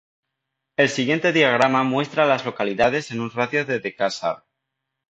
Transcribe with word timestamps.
El 0.77 0.89
siguiente 0.89 1.31
diagrama 1.31 1.83
muestra 1.83 2.23
a 2.23 2.25
las 2.25 2.43
localidades 2.43 3.11
en 3.11 3.19
un 3.19 3.29
radio 3.29 3.65
de 3.65 3.79
de 3.79 3.95
Casar. 3.95 4.45